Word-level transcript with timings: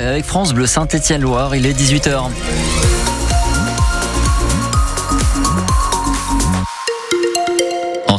Et 0.00 0.06
avec 0.06 0.24
France 0.24 0.54
Bleu 0.54 0.66
Saint-Étienne-Loire, 0.66 1.54
il 1.54 1.66
est 1.66 1.78
18h. 1.78 2.30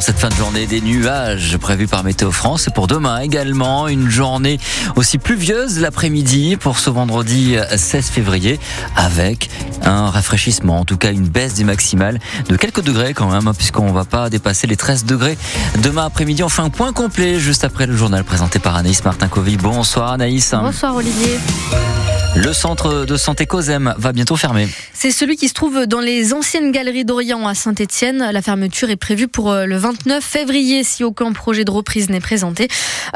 Cette 0.04 0.18
fin 0.18 0.28
de 0.28 0.34
journée, 0.34 0.66
des 0.66 0.82
nuages 0.82 1.56
prévus 1.56 1.86
par 1.86 2.04
Météo 2.04 2.30
France 2.30 2.68
et 2.68 2.70
pour 2.70 2.86
demain 2.86 3.20
également 3.20 3.88
une 3.88 4.10
journée 4.10 4.60
aussi 4.96 5.16
pluvieuse 5.16 5.80
l'après-midi 5.80 6.58
pour 6.58 6.78
ce 6.78 6.90
vendredi 6.90 7.56
16 7.74 8.10
février 8.10 8.60
avec 8.96 9.48
un 9.82 10.10
rafraîchissement, 10.10 10.80
en 10.80 10.84
tout 10.84 10.98
cas 10.98 11.10
une 11.10 11.26
baisse 11.26 11.54
des 11.54 11.64
maximales 11.64 12.20
de 12.50 12.56
quelques 12.56 12.82
degrés 12.82 13.14
quand 13.14 13.30
même, 13.30 13.48
hein, 13.48 13.54
puisqu'on 13.54 13.92
va 13.92 14.04
pas 14.04 14.28
dépasser 14.28 14.66
les 14.66 14.76
13 14.76 15.06
degrés. 15.06 15.38
Demain 15.82 16.04
après-midi, 16.04 16.42
on 16.42 16.50
fait 16.50 16.60
un 16.60 16.68
point 16.68 16.92
complet 16.92 17.40
juste 17.40 17.64
après 17.64 17.86
le 17.86 17.96
journal 17.96 18.24
présenté 18.24 18.58
par 18.58 18.76
Anaïs 18.76 19.02
Martin-Covy. 19.02 19.56
Bonsoir 19.56 20.12
Anaïs. 20.12 20.50
Bonsoir 20.52 20.96
Olivier. 20.96 21.38
Le 22.36 22.52
centre 22.52 23.04
de 23.04 23.16
santé 23.16 23.46
COSEM 23.46 23.94
va 23.96 24.12
bientôt 24.12 24.34
fermer. 24.34 24.68
C'est 24.92 25.12
celui 25.12 25.36
qui 25.36 25.48
se 25.48 25.54
trouve 25.54 25.86
dans 25.86 26.00
les 26.00 26.34
anciennes 26.34 26.72
galeries 26.72 27.04
d'Orient 27.04 27.46
à 27.46 27.54
Saint-Etienne. 27.54 28.28
La 28.32 28.42
fermeture 28.42 28.90
est 28.90 28.96
prévue 28.96 29.28
pour 29.28 29.52
euh, 29.52 29.66
le 29.66 29.76
29 29.76 30.22
février 30.22 30.82
si 30.82 31.04
aucun 31.04 31.32
projet 31.32 31.64
de 31.64 31.70
reprise 31.70 32.10
n'est 32.10 32.20
présenté. 32.20 32.66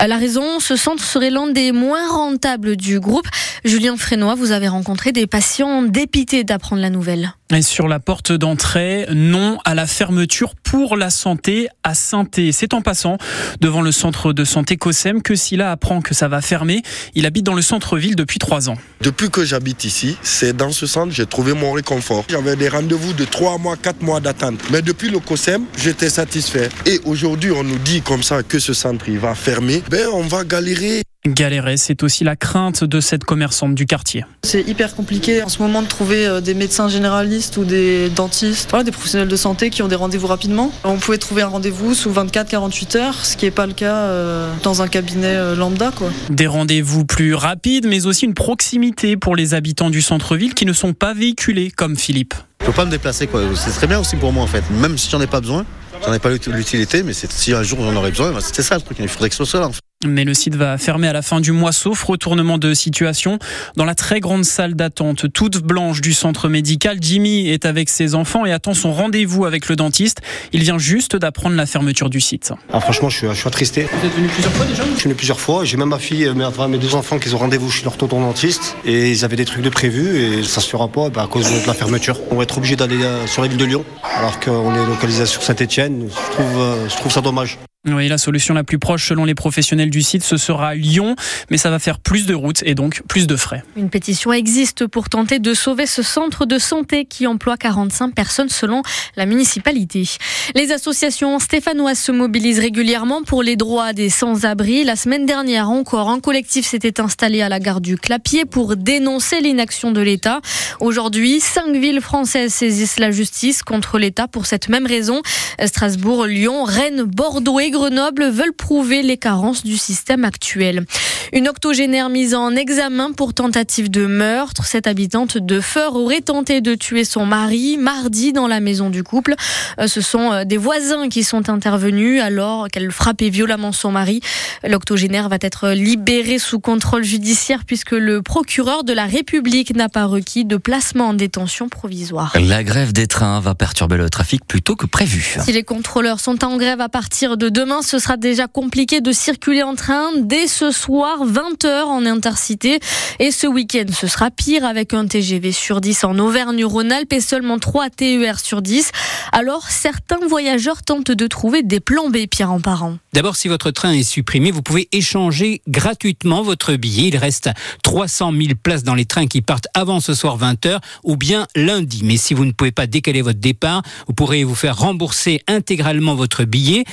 Euh, 0.01 0.07
la 0.07 0.19
raison, 0.19 0.61
ce 0.61 0.77
centre 0.77 1.03
serait 1.03 1.31
l'un 1.31 1.49
des 1.49 1.73
moins 1.73 2.09
rentables 2.09 2.77
du 2.77 3.01
groupe. 3.01 3.27
Julien 3.65 3.97
Frénois, 3.97 4.37
vous 4.37 4.53
avez 4.53 4.69
rencontré 4.69 5.11
des 5.11 5.27
patients 5.27 5.83
dépités 5.83 6.45
d'apprendre 6.45 6.81
la 6.81 6.91
nouvelle. 6.91 7.33
Et 7.55 7.63
sur 7.63 7.89
la 7.89 7.99
porte 7.99 8.31
d'entrée, 8.31 9.07
non 9.15 9.59
à 9.65 9.75
la 9.75 9.87
fermeture 9.87 10.55
pour 10.55 10.99
la 10.99 11.09
santé 11.09 11.69
à 11.83 11.95
saint 11.95 12.27
C'est 12.53 12.75
en 12.75 12.83
passant 12.83 13.17
devant 13.61 13.81
le 13.81 13.91
centre 13.91 14.35
de 14.35 14.45
santé 14.45 14.77
COSEM 14.77 15.23
que 15.23 15.35
Silla 15.35 15.71
apprend 15.71 16.03
que 16.03 16.15
ça 16.15 16.29
va 16.29 16.43
fermer. 16.43 16.83
Il 17.15 17.25
habite 17.25 17.47
dans 17.47 17.55
le 17.55 17.63
centre-ville 17.63 18.17
depuis 18.17 18.39
trois 18.39 18.69
ans. 18.69 18.77
Depuis 19.01 19.31
que 19.31 19.47
j'habite 19.47 19.87
ici, 19.87 20.19
c'est 20.23 20.55
dans 20.55 20.73
ce 20.73 20.87
centre 20.87 21.11
j'ai 21.11 21.25
trouvé 21.25 21.55
mon 21.55 21.73
réconfort. 21.73 22.27
J'avais 22.29 22.55
des 22.55 22.69
rendez-vous 22.69 23.15
de 23.15 23.25
trois 23.25 23.57
mois, 23.57 23.77
quatre 23.77 24.03
mois 24.03 24.21
d'attente. 24.21 24.61
Mais 24.71 24.83
depuis 24.83 25.09
le 25.09 25.19
COSEM, 25.19 25.65
j'étais 25.79 26.11
satisfait. 26.11 26.69
Et 26.85 27.01
aujourd'hui, 27.07 27.51
on 27.53 27.65
nous 27.65 27.79
dit 27.79 28.03
comme 28.03 28.23
ça 28.23 28.43
que 28.43 28.59
ce 28.59 28.75
centre 28.75 29.09
il 29.09 29.19
va 29.19 29.35
fermer. 29.35 29.83
Ben, 29.91 30.07
on 30.13 30.23
va 30.23 30.45
galérer. 30.45 31.03
Galérer, 31.27 31.77
c'est 31.77 32.03
aussi 32.03 32.25
la 32.25 32.37
crainte 32.37 32.85
de 32.85 33.01
cette 33.01 33.25
commerçante 33.25 33.75
du 33.75 33.87
quartier. 33.87 34.25
C'est 34.45 34.63
hyper 34.63 34.95
compliqué 34.95 35.43
en 35.43 35.49
ce 35.49 35.61
moment 35.61 35.83
de 35.83 35.89
trouver 35.89 36.27
euh, 36.27 36.41
des 36.41 36.55
médecins 36.55 36.89
généralistes 36.89 37.57
ou 37.57 37.65
des 37.65 38.09
dentistes, 38.09 38.75
des 38.85 38.91
professionnels 38.93 39.29
de 39.29 39.37
santé 39.37 39.71
qui 39.71 39.83
ont 39.83 39.89
des 39.89 39.97
rendez-vous 39.97 40.27
rapidement. 40.27 40.73
On 40.85 40.97
pouvait 40.97 41.19
trouver 41.19 41.43
un 41.43 41.49
rendez-vous 41.49 41.95
sous 41.95 42.13
24-48 42.13 42.97
heures, 42.99 43.27
ce 43.27 43.37
qui 43.37 43.45
n'est 43.45 43.51
pas 43.51 43.67
le 43.67 43.73
cas 43.73 43.97
euh, 43.97 44.53
dans 44.63 44.81
un 44.81 44.89
cabinet 44.89 45.37
euh, 45.37 45.57
lambda. 45.57 45.91
Quoi. 45.95 46.11
Des 46.31 46.47
rendez-vous 46.47 47.05
plus 47.05 47.35
rapides, 47.35 47.87
mais 47.87 48.07
aussi 48.07 48.25
une 48.25 48.35
proximité 48.35 49.17
pour 49.17 49.37
les 49.37 49.55
habitants 49.55 49.91
du 49.91 50.03
centre-ville 50.03 50.55
qui 50.55 50.67
ne 50.67 50.73
sont 50.73 50.93
pas 50.93 51.15
véhiculés 51.15 51.71
comme 51.71 51.97
Philippe. 51.97 52.35
Je 52.61 52.67
peux 52.67 52.73
pas 52.73 52.85
me 52.85 52.91
déplacer, 52.91 53.27
quoi. 53.27 53.43
C'est 53.55 53.71
très 53.71 53.87
bien 53.87 53.99
aussi 53.99 54.17
pour 54.17 54.33
moi 54.33 54.45
en 54.45 54.49
fait, 54.49 54.65
même 54.71 54.97
si 54.97 55.11
j'en 55.11 55.21
ai 55.21 55.27
pas 55.27 55.41
besoin. 55.41 55.65
J'en 56.07 56.13
ai 56.13 56.21
pas 56.21 56.31
l'utilité, 56.31 57.03
mais 57.03 57.13
si 57.13 57.53
un 57.53 57.63
jour 57.65 57.81
j'en 57.81 57.97
aurais 57.97 58.11
besoin, 58.11 58.33
c'est 58.41 58.63
ça 58.63 58.77
le 58.77 58.83
truc. 58.83 58.99
Il 59.01 59.09
faudrait 59.09 59.31
que 59.31 59.35
ce 59.35 59.45
soit 59.45 59.61
là. 59.61 59.71
Mais 60.07 60.23
le 60.23 60.33
site 60.33 60.55
va 60.55 60.79
fermer 60.79 61.09
à 61.09 61.13
la 61.13 61.23
fin 61.23 61.41
du 61.41 61.51
mois, 61.51 61.73
sauf 61.73 62.05
retournement 62.05 62.57
de 62.57 62.73
situation. 62.73 63.41
Dans 63.75 63.85
la 63.85 63.97
très 63.97 64.21
grande 64.21 64.45
salle 64.45 64.75
d'attente, 64.75 65.33
toute 65.33 65.59
blanche 65.59 66.01
du 66.01 66.15
centre 66.15 66.49
médical, 66.49 66.99
Jimmy 67.01 67.49
est 67.49 67.67
avec 67.67 67.89
ses 67.89 68.15
enfants 68.15 68.47
et 68.47 68.53
attend 68.53 68.75
son 68.75 68.93
rendez-vous 68.93 69.45
avec 69.45 69.69
le 69.69 69.75
dentiste. 69.75 70.21
Il 70.53 70.63
vient 70.63 70.79
juste 70.79 71.17
d'apprendre 71.17 71.57
la 71.57 71.67
fermeture 71.67 72.11
du 72.11 72.21
site. 72.21 72.53
Ah, 72.73 72.79
franchement, 72.79 73.09
je 73.09 73.17
suis, 73.17 73.27
je 73.27 73.33
suis 73.33 73.49
attristé. 73.49 73.89
Vous 73.91 74.07
êtes 74.07 74.15
venu 74.15 74.29
plusieurs 74.29 74.53
fois 74.53 74.67
déjà 74.67 74.85
Je 74.85 74.95
suis 74.95 75.05
venu 75.05 75.17
plusieurs 75.17 75.41
fois. 75.41 75.65
J'ai 75.65 75.77
même 75.77 75.89
ma 75.89 75.99
fille, 75.99 76.31
mes, 76.33 76.69
mes 76.69 76.79
deux 76.79 76.95
enfants 76.95 77.19
qui 77.19 77.35
ont 77.35 77.39
rendez-vous 77.39 77.69
chez 77.69 77.83
l'orthodontiste 77.83 78.77
et 78.85 79.11
ils 79.11 79.25
avaient 79.25 79.35
des 79.35 79.47
trucs 79.47 79.63
de 79.63 79.69
prévu 79.69 80.17
et 80.23 80.45
ça 80.45 80.61
se 80.61 80.71
fera 80.71 80.87
pas 80.87 81.09
bah, 81.09 81.25
à 81.25 81.27
cause 81.27 81.51
de 81.51 81.67
la 81.67 81.75
fermeture. 81.75 82.21
On 82.31 82.37
va 82.37 82.45
être 82.45 82.57
obligé 82.57 82.77
d'aller 82.77 83.03
euh, 83.03 83.27
sur 83.27 83.43
la 83.43 83.49
ville 83.49 83.59
de 83.59 83.65
Lyon 83.65 83.85
alors 84.17 84.39
qu'on 84.39 84.77
est 84.77 84.87
localisé 84.87 85.27
sur 85.27 85.43
Saint-Etienne. 85.43 86.09
Je 86.09 86.33
trouve, 86.35 86.61
euh, 86.61 86.89
je 86.89 86.95
trouve 86.95 87.11
ça 87.11 87.21
dommage. 87.21 87.59
La 87.85 88.19
solution 88.19 88.55
la 88.55 88.65
plus 88.65 88.81
proche 88.81 89.09
selon 89.09 89.25
les 89.25 89.37
professionnels 89.37 89.89
du 89.89 90.03
site, 90.03 90.25
ce 90.25 90.37
sera 90.37 90.75
Lyon, 90.75 91.15
mais 91.49 91.59
ça 91.59 91.71
va 91.71 91.79
faire 91.79 92.01
plus 92.01 92.27
de 92.27 92.35
routes 92.35 92.65
et 92.65 92.75
donc 92.75 93.03
plus 93.07 93.29
de 93.29 93.37
frais. 93.37 93.63
Une 93.77 93.89
pétition 93.89 94.33
existe 94.33 94.89
pour 94.89 95.09
tenter 95.09 95.39
de 95.39 95.55
sauver 95.55 95.87
ce 95.87 96.03
centre 96.03 96.45
de 96.45 96.59
santé 96.59 97.05
qui 97.05 97.29
emploie 97.29 97.57
45 97.57 98.17
personnes 98.17 98.49
selon 98.49 98.83
la 99.15 99.27
municipalité. 99.27 100.09
Les 100.57 100.73
associations 100.73 101.39
stéphanoises 101.39 102.01
se 102.01 102.11
mobilisent 102.11 102.59
régulièrement 102.59 103.23
pour 103.23 103.45
les 103.45 103.55
droits 103.55 103.93
des 103.93 104.11
sans-abri. 104.11 104.83
La 104.83 104.97
semaine 104.97 105.25
dernière 105.25 105.71
encore, 105.71 106.11
un 106.11 106.19
collectif 106.19 106.67
s'était 106.67 107.01
installé 107.01 107.43
à 107.43 107.49
la 107.49 107.61
gare 107.61 107.81
du 107.81 107.97
Clapier 107.97 108.45
pour 108.45 108.75
dénoncer 108.75 109.41
l'inaction 109.41 109.93
de 109.93 110.01
l'État. 110.01 110.41
Aujourd'hui, 110.81 111.39
cinq 111.39 111.77
villes 111.77 112.01
françaises 112.01 112.53
saisissent 112.53 112.99
la 112.99 113.13
justice 113.13 113.63
contre 113.63 114.01
l'État 114.01 114.27
pour 114.27 114.47
cette 114.47 114.69
même 114.69 114.87
raison. 114.87 115.23
Strasbourg, 115.65 116.27
Lyon, 116.27 116.65
Rennes, 116.65 117.05
Bordeaux 117.05 117.61
et 117.61 117.71
Grenoble 117.79 118.25
veulent 118.25 118.53
prouver 118.53 119.03
les 119.03 119.17
carences 119.17 119.63
du 119.63 119.77
système 119.77 120.25
actuel. 120.25 120.85
Une 121.33 121.47
octogénaire 121.47 122.09
mise 122.09 122.35
en 122.35 122.57
examen 122.57 123.13
pour 123.13 123.35
tentative 123.35 123.89
de 123.89 124.07
meurtre. 124.07 124.65
Cette 124.65 124.89
habitante 124.89 125.39
de 125.39 125.61
Feur 125.61 125.95
aurait 125.95 126.21
tenté 126.21 126.61
de 126.61 126.75
tuer 126.75 127.05
son 127.05 127.25
mari 127.25 127.77
mardi 127.79 128.33
dans 128.33 128.49
la 128.49 128.59
maison 128.59 128.91
du 128.91 129.05
couple. 129.05 129.37
Euh, 129.79 129.87
ce 129.87 130.01
sont 130.01 130.33
euh, 130.33 130.45
des 130.45 130.57
voisins 130.57 131.09
qui 131.09 131.23
sont 131.23 131.49
intervenus 131.51 132.21
alors 132.21 132.67
qu'elle 132.69 132.91
frappait 132.91 133.29
violemment 133.29 133.71
son 133.71 133.93
mari. 133.93 134.23
L'octogénaire 134.67 135.29
va 135.29 135.37
être 135.41 135.71
libérée 135.71 136.41
sous 136.41 136.59
contrôle 136.59 137.05
judiciaire 137.05 137.61
puisque 137.65 137.93
le 137.93 138.23
procureur 138.23 138.83
de 138.83 138.93
la 138.93 139.05
République 139.05 139.77
n'a 139.77 139.89
pas 139.89 140.07
requis 140.07 140.45
de 140.45 140.57
placement 140.57 141.11
en 141.11 141.15
détention 141.15 141.69
provisoire. 141.69 142.35
La 142.41 142.65
grève 142.65 142.93
des 142.93 143.07
trains 143.07 143.39
va 143.39 143.55
perturber 143.55 143.99
le 143.99 144.11
trafic 144.11 144.45
plutôt 144.45 144.75
que 144.75 144.87
prévu. 144.87 145.37
Si 145.45 145.53
les 145.53 145.63
contrôleurs 145.63 146.19
sont 146.19 146.45
en 146.45 146.57
grève 146.57 146.81
à 146.81 146.89
partir 146.89 147.37
de 147.37 147.49
demain, 147.59 147.83
ce 147.83 147.99
sera 147.99 148.17
déjà 148.17 148.47
compliqué 148.47 149.01
de 149.01 149.11
circuler 149.11 149.65
en 149.65 149.75
train 149.75 150.13
dès 150.17 150.47
ce 150.47 150.71
soir, 150.71 151.27
20h 151.27 151.87
en 151.87 152.07
intercité. 152.07 152.79
Et 153.19 153.33
ce 153.33 153.49
week-end, 153.49 153.87
ce 153.93 154.07
sera 154.07 154.31
pire 154.31 154.65
avec 154.65 154.95
un 154.95 155.09
TGV 155.09 155.51
sur 155.51 155.81
10 155.81 156.05
en 156.05 156.17
Auvergne-Rhône-Alpes 156.21 157.13
et 157.13 157.21
seulement 157.21 157.59
3 157.59 157.91
TER 157.91 158.39
sur 158.39 158.63
10. 158.63 158.93
Alors, 159.33 159.65
certains 159.71 160.25
voyageurs 160.29 160.85
tentent 160.85 161.11
de 161.11 161.27
trouver 161.27 161.65
des 161.65 161.81
plans 161.81 162.11
B, 162.11 162.29
Pierre 162.31 162.53
en 162.53 162.61
parent. 162.61 162.99
D'abord, 163.13 163.35
si 163.35 163.49
votre 163.49 163.73
train 163.73 163.91
est 163.91 164.05
supprimé, 164.05 164.53
vous 164.53 164.63
pouvez 164.63 164.89
échanger 164.93 165.61
gratuitement 165.67 166.43
votre 166.43 166.75
billet. 166.75 167.09
Il 167.09 167.17
reste 167.17 167.51
300 167.83 168.33
000 168.33 168.53
places 168.63 168.85
dans 168.85 168.95
les 168.95 169.07
trains 169.07 169.27
qui 169.27 169.43
partent 169.43 169.67
avant 169.75 169.99
ce 169.99 170.15
soir 170.15 170.39
20h 170.39 170.79
ou 171.03 171.17
bien 171.17 171.49
lundi. 171.57 172.03
Mais 172.05 172.19
si 172.19 172.35
vous 172.35 172.45
ne 172.45 172.53
pouvez 172.53 172.71
pas 172.71 172.87
décaler 172.87 173.21
votre 173.21 173.41
départ, 173.41 173.83
vous 174.07 174.15
pourrez 174.15 174.45
vous 174.45 174.55
faire 174.55 174.79
rembourser 174.79 175.43
intégralement 175.49 176.15
votre 176.15 176.45
billet 176.45 176.85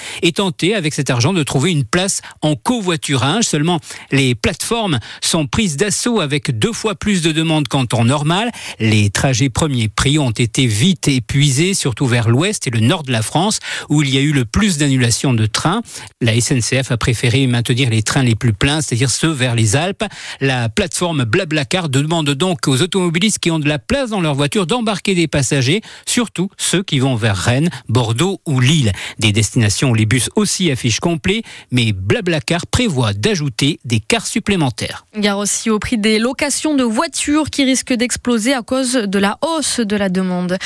avec 0.63 0.93
cet 0.93 1.09
argent 1.09 1.33
de 1.33 1.43
trouver 1.43 1.71
une 1.71 1.83
place 1.83 2.21
en 2.41 2.55
covoiturage. 2.55 3.43
Seulement, 3.43 3.79
les 4.11 4.35
plateformes 4.35 4.99
sont 5.21 5.47
prises 5.47 5.77
d'assaut 5.77 6.19
avec 6.19 6.57
deux 6.57 6.73
fois 6.73 6.95
plus 6.95 7.21
de 7.21 7.31
demandes 7.31 7.67
qu'en 7.67 7.85
temps 7.85 8.05
normal. 8.05 8.51
Les 8.79 9.09
trajets 9.09 9.49
premiers 9.49 9.89
prix 9.89 10.17
ont 10.17 10.31
été 10.31 10.65
vite 10.65 11.07
épuisés, 11.07 11.73
surtout 11.73 12.07
vers 12.07 12.29
l'ouest 12.29 12.67
et 12.67 12.69
le 12.69 12.79
nord 12.79 13.03
de 13.03 13.11
la 13.11 13.21
France, 13.21 13.59
où 13.89 14.01
il 14.01 14.13
y 14.13 14.17
a 14.17 14.21
eu 14.21 14.31
le 14.31 14.45
plus 14.45 14.77
d'annulations 14.77 15.33
de 15.33 15.45
trains. 15.45 15.81
La 16.21 16.39
SNCF 16.39 16.91
a 16.91 16.97
préféré 16.97 17.47
maintenir 17.47 17.89
les 17.89 18.01
trains 18.01 18.23
les 18.23 18.35
plus 18.35 18.53
pleins, 18.53 18.81
c'est-à-dire 18.81 19.09
ceux 19.09 19.31
vers 19.31 19.55
les 19.55 19.75
Alpes. 19.75 20.05
La 20.39 20.69
plateforme 20.69 21.25
Blablacar 21.25 21.89
demande 21.89 22.29
donc 22.29 22.67
aux 22.67 22.81
automobilistes 22.81 23.39
qui 23.39 23.51
ont 23.51 23.59
de 23.59 23.67
la 23.67 23.79
place 23.79 24.09
dans 24.09 24.21
leur 24.21 24.35
voiture 24.35 24.67
d'embarquer 24.67 25.15
des 25.15 25.27
passagers, 25.27 25.81
surtout 26.05 26.49
ceux 26.57 26.83
qui 26.83 26.99
vont 26.99 27.15
vers 27.15 27.35
Rennes, 27.35 27.69
Bordeaux 27.89 28.39
ou 28.45 28.59
Lille. 28.59 28.91
Des 29.19 29.31
destinations 29.31 29.91
où 29.91 29.93
les 29.93 30.05
bus 30.05 30.29
aussi 30.35 30.44
affichent 30.71 30.99
complet, 30.99 31.43
mais 31.71 31.91
Blablacar 31.91 32.67
prévoit 32.67 33.13
d'ajouter 33.13 33.79
des 33.85 33.99
cars 33.99 34.27
supplémentaires. 34.27 35.05
Gare 35.17 35.37
aussi 35.37 35.69
au 35.69 35.79
prix 35.79 35.97
des 35.97 36.19
locations 36.19 36.75
de 36.75 36.83
voitures 36.83 37.49
qui 37.49 37.63
risquent 37.63 37.93
d'exploser 37.93 38.53
à 38.53 38.61
cause 38.61 38.93
de 38.93 39.19
la 39.19 39.37
hausse 39.41 39.79
de 39.79 39.95
la 39.95 40.09
demande. 40.09 40.57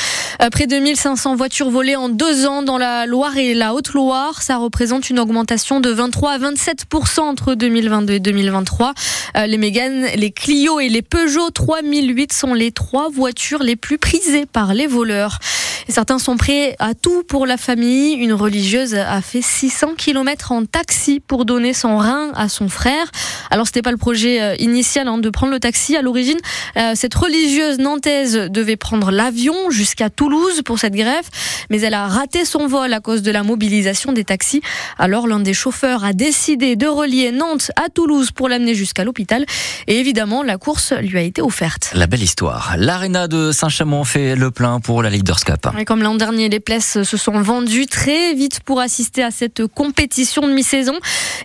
Euh, 0.41 0.49
près 0.49 0.67
de 0.67 0.75
1500 0.75 1.35
voitures 1.35 1.69
volées 1.69 1.95
en 1.95 2.09
deux 2.09 2.45
ans 2.45 2.63
dans 2.63 2.77
la 2.77 3.05
Loire 3.05 3.37
et 3.37 3.53
la 3.53 3.73
Haute-Loire, 3.73 4.41
ça 4.41 4.57
représente 4.57 5.09
une 5.09 5.19
augmentation 5.19 5.79
de 5.79 5.89
23 5.89 6.31
à 6.31 6.37
27 6.37 6.85
entre 7.17 7.55
2022 7.55 8.13
et 8.13 8.19
2023. 8.19 8.93
Euh, 9.37 9.45
les 9.45 9.57
Mégane, 9.57 10.05
les 10.15 10.31
Clio 10.31 10.79
et 10.79 10.89
les 10.89 11.01
Peugeot 11.01 11.49
3008 11.51 12.33
sont 12.33 12.53
les 12.53 12.71
trois 12.71 13.09
voitures 13.09 13.63
les 13.63 13.75
plus 13.75 13.97
prisées 13.97 14.45
par 14.45 14.73
les 14.73 14.87
voleurs. 14.87 15.39
Certains 15.87 16.19
sont 16.19 16.37
prêts 16.37 16.75
à 16.79 16.93
tout 16.93 17.23
pour 17.23 17.47
la 17.47 17.57
famille. 17.57 18.13
Une 18.13 18.33
religieuse 18.33 18.93
a 18.93 19.21
fait 19.21 19.41
6 19.41 19.68
600 19.69 19.93
km 19.97 20.51
en 20.51 20.65
taxi 20.65 21.19
pour 21.19 21.45
donner 21.45 21.73
son 21.73 21.97
rein 21.97 22.31
à 22.35 22.49
son 22.49 22.69
frère. 22.69 23.05
Alors 23.51 23.67
c'était 23.67 23.83
pas 23.83 23.91
le 23.91 23.97
projet 23.97 24.41
euh, 24.41 24.55
initial 24.57 25.07
hein, 25.07 25.19
de 25.19 25.29
prendre 25.29 25.51
le 25.51 25.59
taxi. 25.59 25.95
À 25.95 26.01
l'origine, 26.01 26.39
euh, 26.77 26.93
cette 26.95 27.13
religieuse 27.13 27.77
nantaise 27.77 28.33
devait 28.33 28.77
prendre 28.77 29.11
l'avion 29.11 29.69
jusqu'à 29.69 30.09
Toulouse 30.09 30.63
pour 30.65 30.79
cette 30.79 30.95
greffe, 30.95 31.29
mais 31.69 31.81
elle 31.81 31.93
a 31.93 32.07
raté 32.07 32.45
son 32.45 32.67
vol 32.67 32.93
à 32.93 32.99
cause 32.99 33.21
de 33.21 33.31
la 33.31 33.43
mobilisation 33.43 34.11
des 34.11 34.23
taxis. 34.23 34.61
Alors 34.97 35.27
l'un 35.27 35.39
des 35.39 35.53
chauffeurs 35.53 36.03
a 36.03 36.13
décidé 36.13 36.75
de 36.75 36.87
relier 36.87 37.31
Nantes 37.31 37.71
à 37.75 37.89
Toulouse 37.89 38.31
pour 38.31 38.49
l'amener 38.49 38.75
jusqu'à 38.75 39.03
l'hôpital. 39.03 39.45
Et 39.87 39.99
évidemment, 39.99 40.43
la 40.43 40.57
course 40.57 40.93
lui 40.93 41.17
a 41.17 41.21
été 41.21 41.41
offerte. 41.41 41.91
La 41.93 42.07
belle 42.07 42.23
histoire. 42.23 42.75
L'Arena 42.77 43.27
de 43.27 43.51
Saint-Chamond 43.51 44.03
fait 44.03 44.35
le 44.35 44.51
plein 44.51 44.79
pour 44.79 45.03
la 45.03 45.09
Leaders 45.09 45.39
Cup. 45.41 45.67
Et 45.77 45.85
comme 45.85 46.01
l'an 46.01 46.15
dernier, 46.15 46.49
les 46.49 46.59
places 46.59 47.03
se 47.03 47.17
sont 47.17 47.41
vendues 47.41 47.87
très 47.87 48.33
vite 48.33 48.59
pour 48.61 48.79
assister 48.79 49.23
à 49.23 49.31
cette 49.31 49.65
compétition 49.67 50.47
de 50.47 50.53
mi-saison. 50.53 50.93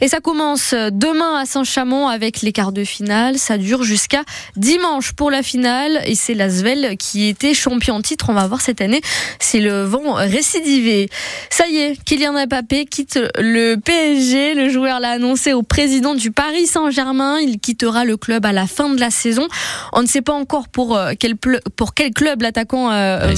Et 0.00 0.08
ça 0.08 0.20
commence 0.20 0.74
demain 0.74 1.38
à 1.38 1.46
Saint-Chamond 1.46 2.08
avec 2.08 2.42
les 2.42 2.52
quarts 2.52 2.72
de 2.72 2.84
finale. 2.84 3.38
Ça 3.38 3.58
dure 3.58 3.82
jusqu'à 3.82 4.22
dimanche 4.56 5.12
pour 5.12 5.30
la 5.30 5.42
finale. 5.42 6.00
Et 6.06 6.14
c'est 6.14 6.34
l'Asvel 6.34 6.96
qui 6.98 7.28
était 7.28 7.54
champion 7.54 7.96
en 7.96 8.02
titre. 8.02 8.26
On 8.28 8.34
va 8.34 8.46
voir 8.46 8.60
cette 8.60 8.80
année 8.80 9.00
si 9.38 9.60
le 9.60 9.84
vent 9.84 10.13
récidivé. 10.14 11.08
Ça 11.50 11.66
y 11.68 11.76
est, 11.78 12.04
Kylian 12.04 12.46
Mbappé 12.46 12.86
quitte 12.86 13.18
le 13.38 13.76
PSG. 13.76 14.54
Le 14.54 14.68
joueur 14.68 15.00
l'a 15.00 15.10
annoncé 15.10 15.52
au 15.52 15.62
président 15.62 16.14
du 16.14 16.30
Paris 16.30 16.66
Saint-Germain. 16.66 17.38
Il 17.40 17.58
quittera 17.58 18.04
le 18.04 18.16
club 18.16 18.46
à 18.46 18.52
la 18.52 18.66
fin 18.66 18.88
de 18.88 19.00
la 19.00 19.10
saison. 19.10 19.46
On 19.92 20.02
ne 20.02 20.06
sait 20.06 20.22
pas 20.22 20.32
encore 20.32 20.68
pour 20.68 20.96
euh, 20.96 21.12
quel, 21.18 21.36
pour 21.36 21.94
quel 21.94 22.12
club 22.12 22.42
l'attaquant 22.42 22.90
euh, 22.90 23.34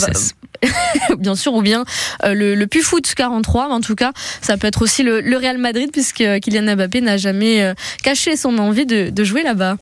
bien 1.19 1.35
sûr, 1.35 1.53
ou 1.55 1.63
bien 1.63 1.85
euh, 2.25 2.33
le, 2.33 2.55
le 2.55 2.67
Pufoot 2.67 3.15
43. 3.15 3.69
Mais 3.69 3.75
en 3.75 3.81
tout 3.81 3.95
cas, 3.95 4.13
ça 4.41 4.57
peut 4.57 4.67
être 4.67 4.83
aussi 4.83 5.03
le, 5.03 5.21
le 5.21 5.37
Real 5.37 5.59
Madrid, 5.59 5.91
puisque 5.93 6.25
Kylian 6.41 6.77
Mbappé 6.77 7.01
n'a 7.01 7.17
jamais 7.17 7.75
caché 8.03 8.37
son 8.37 8.59
envie 8.59 8.87
de, 8.87 9.11
de 9.11 9.25
jouer 9.25 9.43
là-bas. 9.43 9.75